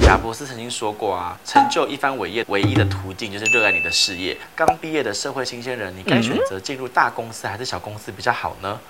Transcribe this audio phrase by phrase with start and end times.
[0.00, 4.34] 贾伯斯曾经说过啊，成就一番伟业唯一的途径就是热爱你的事业。
[4.56, 8.80] 刚毕业的社会新鲜人，你该选择进入大公司还是小公司比较好呢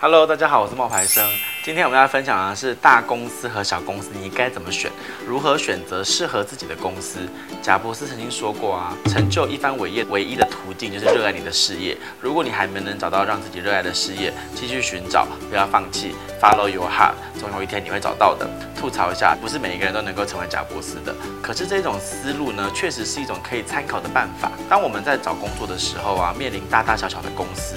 [0.00, 1.28] ？Hello，大家好，我是冒牌生。
[1.62, 4.90] 今天我们要分享的是大公司和小公司，你该怎么选？
[5.28, 7.18] 如何选择适合自己的公司？
[7.60, 11.94] 贾博斯曾经说过啊，成就一番伟业唯一的途径就是热爱你的事业。
[12.18, 18.48] 如果你还没能找到让自己热爱的事业，继续寻找，不要放弃，Follow your heart，总有一天你会找到的。
[18.74, 24.50] 吐槽一下，不是每一个人都能够成为贾博斯的，可是这种思路呢，确实是一种可以参考的办法。
[24.66, 27.76] 当我们在找工作的时候啊，面临大大小小的公司。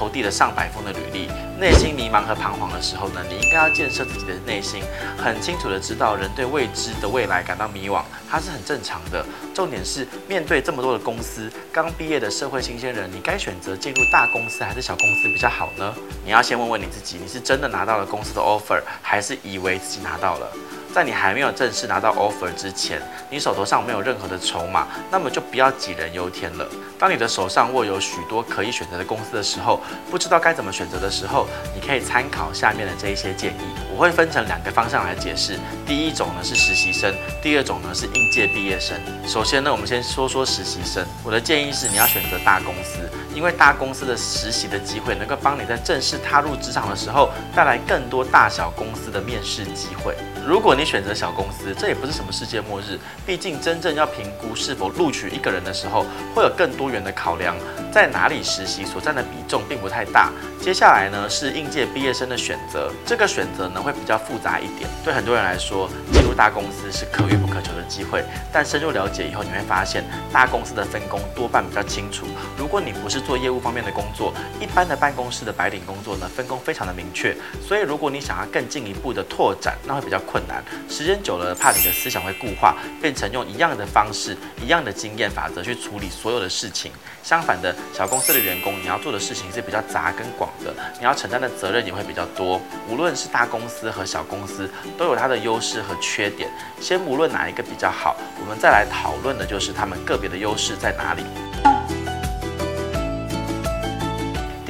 [0.00, 1.28] 投递了上百封的履历，
[1.60, 4.82] 内心迷茫和彷徨的时候呢，你应该要建设自己的内心，
[5.18, 9.22] 很清楚的知道人对未知的未来感到迷惘，它是很正常的。
[9.52, 15.94] 重点是面对这么多的公司，刚毕业的社会新鲜人，你该选择进入大公司还是小公司比较好呢？
[16.24, 20.50] 你要先问问你自己，你是真的拿到了公司的 offer，还是以为自己拿到了？
[20.92, 26.68] 在你还没有正式拿到 offer 之前，你手头上没有任何的筹码，那么就不要杞人忧天了。
[26.98, 29.80] 当你的手上握有许多可以选择的公司的时候，
[30.10, 33.89] 不知道该怎么选择的时候，你可以参考下面的这一些建议。
[34.00, 35.58] 我会分成两个方向来解释。
[35.86, 38.96] 第一种呢是实习生，第二种呢是应届毕业生。
[39.26, 41.04] 首先呢，我们先说说实习生。
[41.22, 43.00] 我的建议是你要选择大公司，
[43.34, 50.16] 因为大公司的实习的机会能够帮你在正式踏入职场的时候带来更多大小公司的面试机会。
[50.46, 52.98] 如果你选择小公司，这也不是什么世界末日。
[53.26, 57.54] 毕竟真正要评估是否录取一个人的时候，会有更多元的考量。
[57.92, 60.30] 在哪里实习所占的比重并不太大。
[60.60, 64.88] 接下来呢是应届毕业生的选择，这个选择呢会比较复杂一点。
[65.02, 68.22] 对很多人来说，进入大公司是可遇不可求的机会。
[68.52, 72.26] 但深入了解以后，你会发现大公司的分工多半比较清楚。
[72.58, 77.34] 如果你不是做业务方面的工作，一般的办公室的白领工作呢，分工非常的明确。
[77.66, 80.62] 所以如果你想要更进一步的拓展，那会比较困难。
[80.90, 86.92] 时间久了，怕你的思想会固化，变成用一样的方式、一样的经验法则去处理所有的事情。
[87.22, 92.60] 相反的，小公司的员工，你要做的事情是比较杂跟广的，你要承担的责任也会比较多。
[92.88, 96.50] 无论是大公司和小公司，都有它的优势和缺点。
[96.80, 101.24] 先无论哪一个比较好，我们再来讨论的就是他们个别的优势在哪里。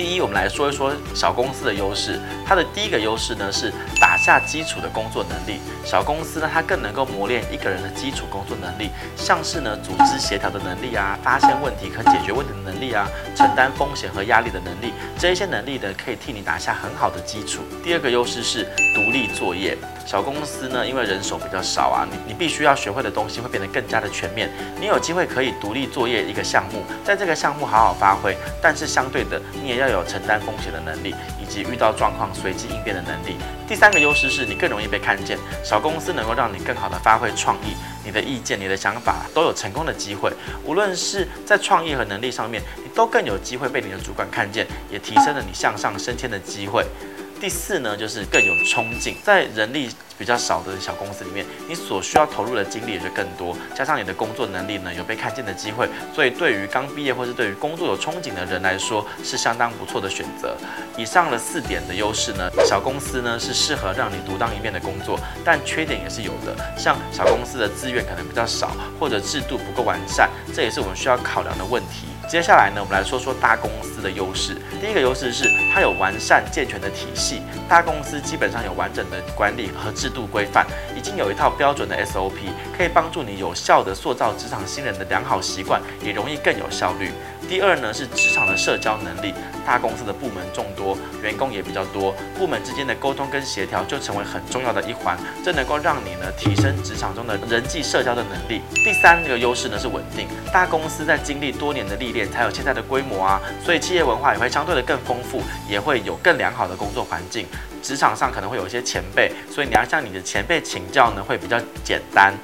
[0.00, 2.19] 第一，我们来说一说小公司的优势。
[2.47, 5.61] 它的第一个优势呢是打下基础的工作能力。
[5.84, 13.06] 小公司呢，它更能够磨练一个人的基础工作能力，像是呢组织协调的能力啊，发现问题和解决问题的能力啊，
[13.37, 14.94] 承担风险和压力的能力。
[15.19, 17.60] 这一些能力呢，可以替你打下很好的基础。
[17.84, 19.77] 第二个优势是独立作业。
[20.10, 24.50] 小公司呢，因为人手比较少啊，你你必须要学会的东西会变得更加的全面。
[24.81, 33.37] 你有机会可以独立作业一个项目，在这个项目好好发挥，但是相对的，你也要有承担风险的能力，以及遇到状况随机应变的能力。
[33.69, 35.38] 第三个优势是你更容易被看见。
[35.62, 40.32] 小公司能够让你更好的发挥创意，你的意见、你的想法都有成功的机会。
[40.65, 46.84] 无论是在创意和能力上面，你都更有机会被你的主管看见，也提升了你向上升迁的机会。
[47.41, 49.17] 第四呢，就是更有冲劲。
[49.25, 60.55] 在人力比较少的小公司里面，你所需要投入的精力也就更多，加上你的工作能力呢，有被看见的机会，所以对于刚毕业或是对于工作有憧憬的人来说，是相当不错的选择。
[60.99, 72.07] 以上的四点的优势呢，小公司呢是适合让你独当一面的工作，但缺点也是有的，像小公司的资源可能比较少，或者制度不够完善，这也是我们需要考量的问题。
[72.30, 74.54] 接下来呢，我们来说说大公司的优势。
[74.80, 80.64] 第一个优势是它有完善健全的体系，大公司基本上有完整的管理和制度规范，
[81.00, 87.11] 已经有一套标准的 SOP，可以帮助你有效地塑造职场新人的良好习惯，也容易更有效率。
[87.49, 89.33] 第二呢是职场的社交能力，
[89.65, 98.60] 大公司的部门众多，员工也比较多，部门之间的沟通跟协调就成为很重要的一环，这能够让你呢提升职场中的人际社交的能力。
[98.84, 107.47] 第三个优势呢是稳定，大公司在经历多年的历练才有现在的规模啊，所以企业文化也会相对的更丰富，也会有更良好的工作环境。
[107.83, 112.34] 职场上可能会有一些前辈，所以你要向你的前辈请教呢会比较简单。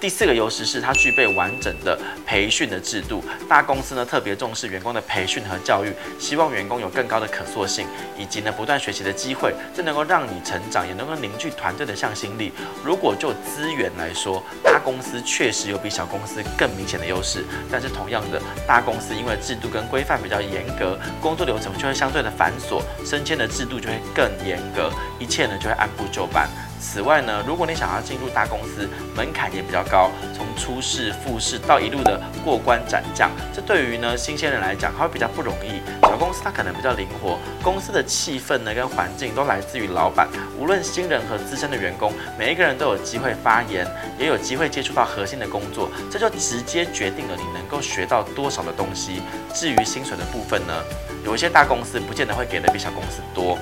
[0.00, 7.86] 第四个优势是它具备完整的培训的制度，大公司呢特别重视员工的培训和教育，希望员工有更高的可塑性，
[8.18, 12.52] 以及呢不断学习的机会，这能够让你成长，也能够凝聚团队的向心力。
[12.84, 26.46] 如果就资源来说，大公司确实有比小公司更明显的优势，但是同样的，大公司因为制度跟规范比较严格，工作流程就会相对的繁琐，升迁的制度就会更严格，一切呢就会按部就班。
[26.84, 28.86] 此外呢，如果你想要进入大公司，
[29.16, 35.80] 门槛也比较高，从初试、复试到一路的过关斩将，这对于呢新鲜人来讲，他会比较不容易。
[36.02, 43.84] 小公司它可能比较灵活，公司的气氛呢跟环境都来自于老板，无论新人和资深的员工，每一个人都有机会发言，
[44.18, 49.22] 也有机会接触到核心的工作，这就直接决定了你能够学到多少的东西。
[49.52, 50.74] 至于薪水的部分呢，
[51.24, 53.58] 有一些大公司不见得会给的比小公司多。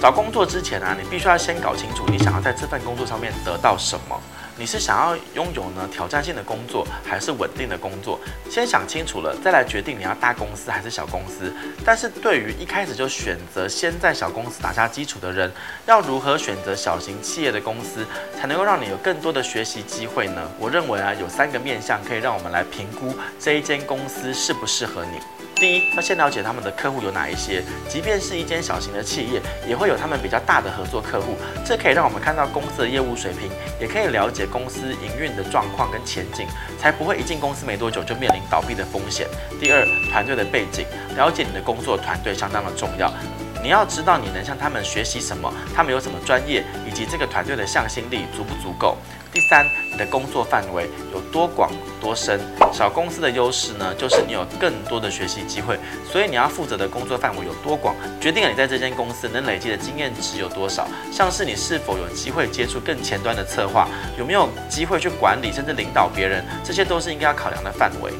[0.00, 4.18] 找工作之前啊，你必须要先搞清楚你想要在这份工作上面得到什么。
[4.56, 8.18] 你是想要拥有呢挑战性的工作，还是稳定的工作？
[8.48, 11.52] 先想清楚了，再来决定你要大公司还是小公司。
[11.84, 15.52] 但是对于一开始就选择先在小公司打下基础的人，
[15.86, 18.06] 要如何选择小型企业的公司，
[18.40, 20.48] 才能够让你有更多的学习机会呢？
[20.60, 25.18] 我认为啊，有三个面向可以让我们来评估这一间公司适不适合你。
[25.58, 31.34] 第一，要先了解他们的客户有哪一些，即便是一间小型的企业，也会有他们比较大的合作客户，
[31.64, 33.50] 这可以让我们看到公司的业务水平，
[33.80, 36.46] 也可以了解公司营运的状况跟前景，
[36.78, 39.26] 才不会一进公司没多久就面临倒闭的风险。
[39.60, 43.12] 第二，团队的背景，了解你的工作团队相当的重要。
[43.60, 48.96] 你要知道你能向他们学习什么，他们有什么专业，以及这个团队的向心力足不足够。
[49.32, 51.70] 第三，你的工作范围有多广
[52.00, 52.40] 多深。
[52.72, 55.78] 小公司的优势呢，就是你有更多的学习机会，
[56.10, 60.88] 所以你要负责的工作范围有多广，决定了你在这间公司能累积的经验值有多少。
[61.12, 63.88] 像是你是否有机会接触更前端的策划，
[64.18, 68.12] 有没有机会去管理甚至领导别人，这些都是应该要考量的范围。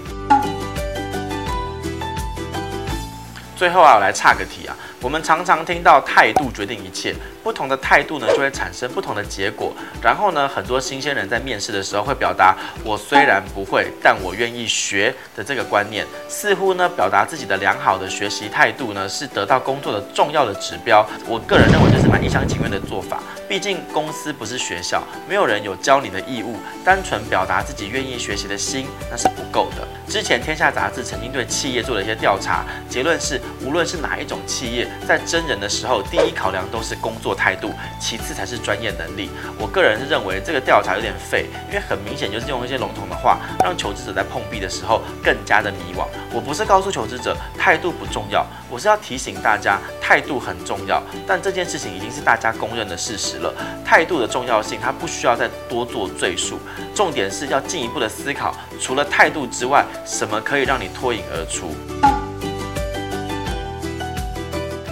[3.58, 4.76] 最后啊，我来岔个题啊。
[5.00, 7.12] 我们常常听到态度决定一切，
[7.42, 9.72] 不同的态度呢，就会产生不同的结果。
[10.00, 21.04] 然后呢，很多新鲜人在面试的时候会表达“我虽然不会，但我愿意学”的这个观念，似乎呢，表达自己的良好的学习态度呢，是得到工作的重要的指标。
[21.26, 23.18] 我个人认为这是蛮一厢情愿的做法。
[23.48, 26.56] 毕竟公司不是学校，没有人有教你的义务。
[26.84, 29.86] 单纯表达自己愿意学习的心，那是不够的。
[30.08, 34.88] 之前天下杂志曾经对企业做了一些调查，结论是，无论是哪一种企业。
[35.06, 39.30] 在征人的时候，第一考量都是工作态度，其次才是专业能力。
[39.58, 46.06] 我个人是认为这个调查有点废，因为很明显就是用一些笼统的话，让求职者在碰壁的时候更加的迷惘。
[46.32, 51.02] 我不是告诉求职者态度不重要，我是要提醒大家态度很重要。
[51.26, 53.52] 但这件事情已经是大家公认的事实了，
[53.84, 56.58] 态度的重要性它不需要再多做赘述。
[56.94, 62.17] 重点是要进一步的思考，除了态度之外，什么可以让你脱颖而出？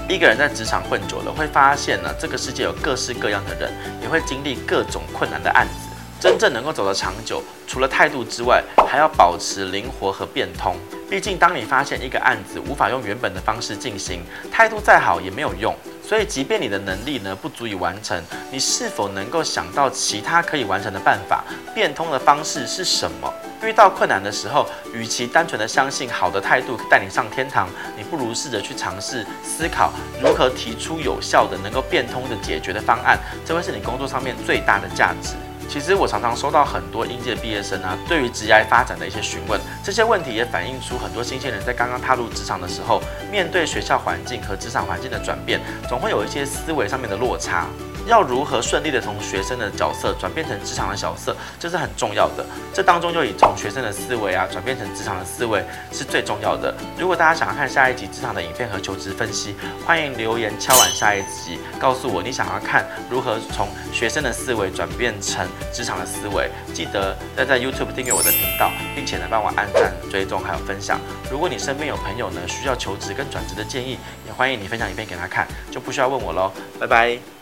[0.08, 5.72] 一个人在职场混久了，会发现呢，这个世界有各式各样的人，也会经历各种困难的案子。
[6.20, 10.76] 真正能够走得长久，除了态度之外，还要保持灵活和变通。
[11.10, 15.74] 毕竟，当你发现一个案子无法用原本的方式进行，态度再好也没有用。
[16.02, 21.44] 所以，即便你的能力呢不足以完成，你是否能够想到其他可以完成的办法？
[21.74, 23.32] 变通的方式是什么？
[23.62, 29.92] 遇到困难的时候，与其单纯的相信好的态度带你上天堂，你不如试着去尝试思考
[30.22, 35.34] 如何提出有效的、能够变通的解决的方案，这会是你工作上面最大的价值。
[35.68, 43.02] 其实我常常收到很多应届毕业生啊，对于职业发展的一些询问，这些问题也反映出很多新鲜人在刚刚踏入职场的时候，
[43.32, 47.66] 面对学校环境和职场环境的转变，总会有一些思维上面的落差。
[48.06, 52.46] 要如何顺利的从学生的角色转变成职场的角色，这是很重要的。
[52.72, 56.74] 这当中就以从学生的思维啊转变成职场的思维是最重要的。
[56.98, 66.48] 如果大家想要看下一集职场的影片和求职分析，欢迎留言敲完下一集，告诉我你想要看如何从学生的思维转变成职场的思维。
[66.72, 71.00] 记得要在 YouTube 订阅我的频道，并且呢帮我按赞、追踪还有分享。
[71.30, 76.52] 如果你身边有朋友呢需要求职跟转职的建议，也欢迎你分享影片给他看，就不需要问我喽。
[76.78, 77.35] 拜拜。